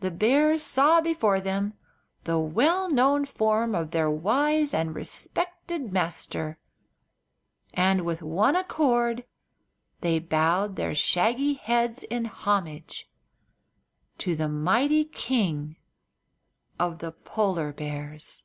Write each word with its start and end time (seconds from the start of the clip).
the 0.00 0.10
bears 0.10 0.64
saw 0.64 1.00
before 1.00 1.38
them 1.38 1.74
the 2.24 2.36
well 2.40 2.90
known 2.90 3.24
form 3.24 3.72
of 3.72 3.92
their 3.92 4.10
wise 4.10 4.74
and 4.74 4.96
respected 4.96 5.92
master, 5.92 6.58
and 7.72 8.04
with 8.04 8.20
one 8.20 8.56
accord 8.56 9.24
they 10.00 10.18
bowed 10.18 10.74
their 10.74 10.92
shaggy 10.92 11.52
heads 11.54 12.02
in 12.02 12.24
homage 12.24 13.08
to 14.18 14.34
the 14.34 14.48
mighty 14.48 15.04
King 15.04 15.76
of 16.76 16.98
the 16.98 17.12
Polar 17.12 17.72
Bears. 17.72 18.42